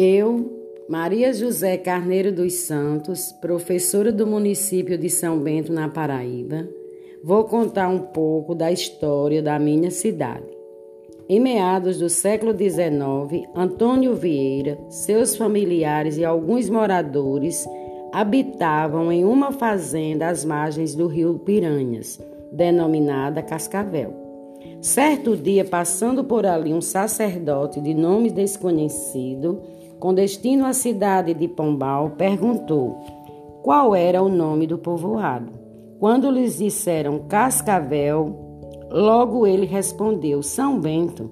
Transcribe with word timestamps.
Eu, 0.00 0.86
Maria 0.88 1.32
José 1.32 1.76
Carneiro 1.76 2.30
dos 2.30 2.52
Santos, 2.52 3.32
professora 3.32 4.12
do 4.12 4.28
município 4.28 4.96
de 4.96 5.10
São 5.10 5.40
Bento, 5.40 5.72
na 5.72 5.88
Paraíba, 5.88 6.68
vou 7.24 7.42
contar 7.42 7.88
um 7.88 7.98
pouco 7.98 8.54
da 8.54 8.70
história 8.70 9.42
da 9.42 9.58
minha 9.58 9.90
cidade. 9.90 10.46
Em 11.28 11.40
meados 11.40 11.98
do 11.98 12.08
século 12.08 12.52
XIX, 12.52 13.48
Antônio 13.56 14.14
Vieira, 14.14 14.78
seus 14.88 15.34
familiares 15.34 16.16
e 16.16 16.24
alguns 16.24 16.70
moradores 16.70 17.66
habitavam 18.12 19.10
em 19.10 19.24
uma 19.24 19.50
fazenda 19.50 20.28
às 20.28 20.44
margens 20.44 20.94
do 20.94 21.08
rio 21.08 21.40
Piranhas, 21.40 22.20
denominada 22.52 23.42
Cascavel. 23.42 24.14
Certo 24.80 25.36
dia, 25.36 25.64
passando 25.64 26.22
por 26.22 26.46
ali 26.46 26.72
um 26.72 26.80
sacerdote 26.80 27.80
de 27.80 27.94
nome 27.94 28.30
desconhecido, 28.30 29.60
com 29.98 30.14
destino 30.14 30.64
à 30.64 30.72
cidade 30.72 31.34
de 31.34 31.48
Pombal, 31.48 32.10
perguntou 32.10 32.98
qual 33.62 33.94
era 33.94 34.22
o 34.22 34.28
nome 34.28 34.66
do 34.66 34.78
povoado. 34.78 35.52
Quando 35.98 36.30
lhes 36.30 36.58
disseram 36.58 37.18
Cascavel, 37.28 38.34
logo 38.90 39.46
ele 39.46 39.66
respondeu 39.66 40.42
São 40.42 40.78
Bento, 40.78 41.30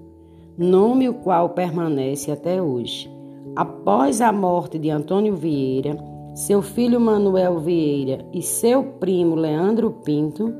nome 0.59 1.09
o 1.09 1.15
qual 1.15 1.51
permanece 1.51 2.30
até 2.30 2.61
hoje. 2.61 3.11
Após 3.55 4.20
a 4.20 4.33
morte 4.33 4.78
de 4.78 4.91
Antônio 4.91 5.34
Vieira, 5.34 5.97
seu 6.34 6.61
filho 6.61 7.01
Manuel 7.01 7.59
Vieira 7.61 8.27
e 8.33 8.42
seu 8.42 8.83
primo 8.83 9.34
Leandro 9.34 9.91
Pinto 10.05 10.53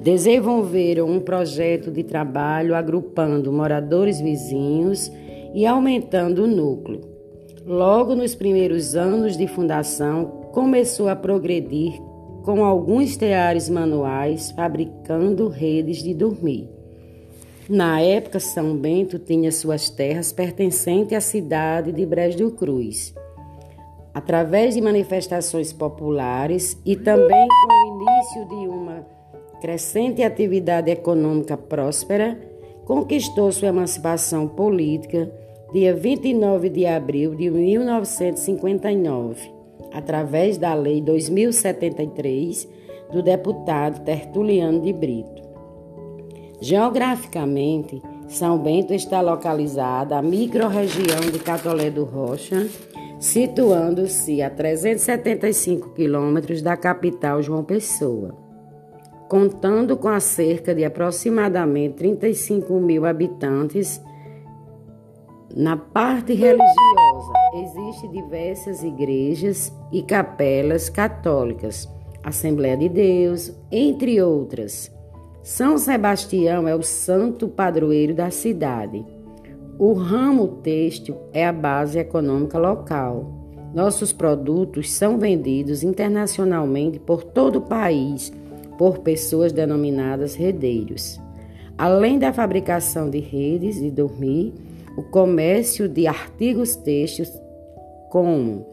desenvolveram 0.00 1.08
um 1.08 1.20
projeto 1.20 1.90
de 1.90 2.02
trabalho 2.02 2.74
agrupando 2.74 3.52
moradores 3.52 4.20
vizinhos 4.20 5.10
e 5.54 5.66
aumentando 5.66 6.44
o 6.44 6.46
núcleo. 6.46 7.00
Logo 7.64 8.14
nos 8.14 8.34
primeiros 8.34 8.96
anos 8.96 9.36
de 9.36 9.46
fundação, 9.46 10.48
começou 10.52 11.08
a 11.08 11.16
progredir 11.16 12.00
com 12.42 12.64
alguns 12.64 13.16
teares 13.16 13.68
manuais, 13.68 14.50
fabricando 14.50 15.48
redes 15.48 16.02
de 16.02 16.12
dormir. 16.12 16.68
Na 17.68 18.00
época, 18.00 18.40
São 18.40 18.76
Bento 18.76 19.18
tinha 19.18 19.52
suas 19.52 19.88
terras 19.88 20.32
pertencentes 20.32 21.16
à 21.16 21.20
cidade 21.20 21.92
de 21.92 22.04
Brejo 22.04 22.38
do 22.38 22.50
Cruz. 22.50 23.14
Através 24.12 24.74
de 24.74 24.80
manifestações 24.80 25.72
populares 25.72 26.76
e 26.84 26.96
também 26.96 27.48
com 27.48 27.72
o 27.72 28.02
início 28.02 28.48
de 28.48 28.68
uma 28.68 29.06
crescente 29.60 30.22
atividade 30.22 30.90
econômica 30.90 31.56
próspera, 31.56 32.38
conquistou 32.84 33.52
sua 33.52 33.68
emancipação 33.68 34.48
política 34.48 35.30
dia 35.72 35.94
29 35.94 36.68
de 36.68 36.84
abril 36.84 37.34
de 37.34 37.50
1959, 37.50 39.50
através 39.92 40.58
da 40.58 40.74
Lei 40.74 41.00
2073 41.00 42.68
do 43.10 43.22
deputado 43.22 44.04
Tertuliano 44.04 44.80
de 44.80 44.92
Brito. 44.92 45.42
Geograficamente, 46.60 48.02
São 48.28 48.58
Bento 48.58 48.92
está 48.92 49.20
localizada 49.20 50.18
à 50.18 50.22
microrregião 50.22 51.20
de 51.32 51.38
Catolé 51.38 51.90
do 51.90 52.04
Rocha, 52.04 52.68
situando-se 53.18 54.42
a 54.42 54.50
375 54.50 55.90
quilômetros 55.90 56.60
da 56.60 56.76
capital 56.76 57.42
João 57.42 57.64
Pessoa. 57.64 58.41
Contando 59.32 59.96
com 59.96 60.08
a 60.08 60.20
cerca 60.20 60.74
de 60.74 60.84
aproximadamente 60.84 61.94
35 61.94 62.78
mil 62.78 63.06
habitantes, 63.06 63.98
na 65.56 65.74
parte 65.74 66.34
religiosa, 66.34 67.32
existem 67.54 68.10
diversas 68.10 68.82
igrejas 68.82 69.72
e 69.90 70.02
capelas 70.02 70.90
católicas, 70.90 71.88
Assembleia 72.22 72.76
de 72.76 72.90
Deus, 72.90 73.58
entre 73.70 74.20
outras. 74.20 74.94
São 75.42 75.78
Sebastião 75.78 76.68
é 76.68 76.74
o 76.74 76.82
santo 76.82 77.48
padroeiro 77.48 78.14
da 78.14 78.30
cidade. 78.30 79.02
O 79.78 79.94
ramo 79.94 80.58
têxtil 80.62 81.16
é 81.32 81.46
a 81.46 81.52
base 81.54 81.98
econômica 81.98 82.58
local. 82.58 83.32
Nossos 83.74 84.12
produtos 84.12 84.92
são 84.92 85.16
vendidos 85.16 85.82
internacionalmente 85.82 86.98
por 86.98 87.24
todo 87.24 87.60
o 87.60 87.62
país 87.62 88.30
por 88.78 88.98
pessoas 88.98 89.52
denominadas 89.52 90.34
redeiros. 90.34 91.20
Além 91.76 92.18
da 92.18 92.32
fabricação 92.32 93.10
de 93.10 93.18
redes 93.18 93.80
de 93.80 93.90
dormir, 93.90 94.52
o 94.96 95.02
comércio 95.02 95.88
de 95.88 96.06
artigos 96.06 96.76
têxteis 96.76 97.32
como 98.10 98.66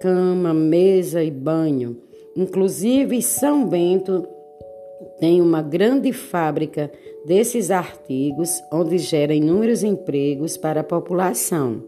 cama, 0.00 0.54
mesa 0.54 1.22
e 1.22 1.30
banho. 1.30 1.98
Inclusive, 2.34 3.20
São 3.20 3.66
Bento 3.66 4.26
tem 5.18 5.42
uma 5.42 5.60
grande 5.60 6.12
fábrica 6.12 6.90
desses 7.26 7.70
artigos, 7.70 8.62
onde 8.72 8.96
gera 8.96 9.34
inúmeros 9.34 9.82
empregos 9.82 10.56
para 10.56 10.80
a 10.80 10.84
população. 10.84 11.82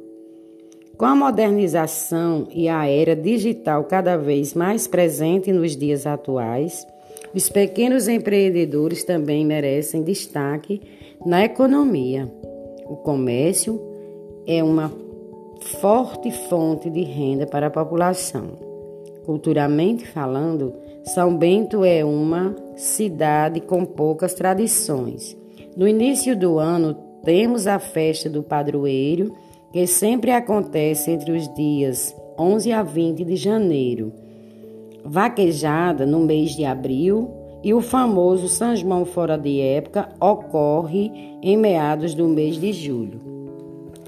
Com 0.98 1.06
a 1.06 1.16
modernização 1.16 2.46
e 2.52 2.68
a 2.68 2.86
era 2.86 3.16
digital 3.16 3.84
cada 3.84 4.16
vez 4.16 4.52
mais 4.52 4.86
presente 4.86 5.50
nos 5.50 5.74
dias 5.74 6.06
atuais, 6.06 6.86
os 7.34 7.48
pequenos 7.48 8.08
empreendedores 8.08 9.04
também 9.04 9.44
merecem 9.44 10.02
destaque 10.02 10.80
na 11.24 11.44
economia. 11.44 12.30
O 12.86 12.96
comércio 12.96 13.80
é 14.46 14.62
uma 14.62 14.92
forte 15.80 16.30
fonte 16.48 16.90
de 16.90 17.02
renda 17.02 17.46
para 17.46 17.68
a 17.68 17.70
população. 17.70 18.58
Culturalmente 19.24 20.06
falando, 20.06 20.74
São 21.04 21.36
Bento 21.36 21.84
é 21.84 22.04
uma 22.04 22.54
cidade 22.76 23.60
com 23.60 23.84
poucas 23.84 24.34
tradições. 24.34 25.36
No 25.76 25.86
início 25.86 26.36
do 26.36 26.58
ano, 26.58 26.94
temos 27.24 27.66
a 27.66 27.78
festa 27.78 28.28
do 28.28 28.42
padroeiro, 28.42 29.32
que 29.72 29.86
sempre 29.86 30.32
acontece 30.32 31.10
entre 31.10 31.32
os 31.32 31.48
dias 31.54 32.14
11 32.38 32.72
a 32.72 32.82
20 32.82 33.24
de 33.24 33.36
janeiro. 33.36 34.12
Vaquejada 35.04 36.06
no 36.06 36.20
mês 36.20 36.54
de 36.54 36.64
abril 36.64 37.30
e 37.62 37.74
o 37.74 37.80
famoso 37.80 38.48
São 38.48 38.74
João 38.74 39.04
fora 39.04 39.36
de 39.36 39.60
época 39.60 40.08
ocorre 40.20 41.10
em 41.42 41.56
meados 41.56 42.14
do 42.14 42.26
mês 42.28 42.56
de 42.56 42.72
julho. 42.72 43.20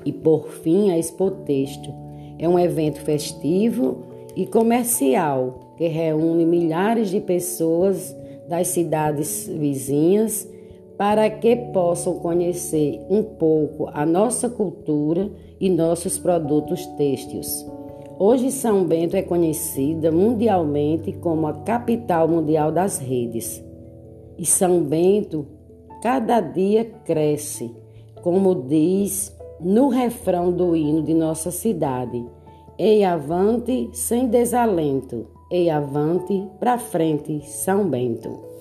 E 0.05 0.13
por 0.13 0.49
fim, 0.49 0.91
a 0.91 0.99
Expo 0.99 1.31
Texto 1.31 1.93
é 2.39 2.49
um 2.49 2.59
evento 2.59 3.01
festivo 3.01 4.03
e 4.37 4.47
comercial 4.47 5.75
que 5.77 5.89
reúne 5.89 6.45
milhares 6.45 7.11
de 7.11 7.21
pessoas 7.21 8.15
das 8.49 8.69
cidades 8.69 9.49
vizinhas 9.49 10.49
para 10.97 11.29
que 11.29 11.57
possam 11.57 12.19
conhecer 12.19 13.01
um 13.11 13.23
pouco 13.23 13.89
a 13.93 14.07
nossa 14.07 14.49
cultura 14.49 15.31
e 15.59 15.69
nossos 15.69 16.19
produtos 16.19 16.87
têxteis. 16.97 17.67
Hoje, 18.27 18.51
São 18.51 18.85
Bento 18.85 19.15
é 19.17 19.21
conhecida 19.21 20.11
mundialmente 20.11 21.13
como 21.13 21.47
a 21.47 21.53
capital 21.53 22.27
mundial 22.27 22.73
das 22.73 22.97
redes. 22.97 23.63
E 24.39 24.47
São 24.47 24.83
Bento 24.83 25.47
cada 26.01 26.41
dia 26.41 26.87
cresce, 27.05 27.71
como 28.23 28.55
diz 28.55 29.37
no 29.61 29.89
refrão 29.89 30.51
do 30.51 30.75
hino 30.75 31.03
de 31.03 31.13
nossa 31.13 31.51
cidade: 31.51 32.25
Ei 32.79 33.05
avante 33.05 33.91
sem 33.93 34.27
desalento, 34.27 35.27
ei 35.51 35.69
avante 35.69 36.49
para 36.59 36.79
frente, 36.79 37.43
São 37.45 37.87
Bento. 37.91 38.54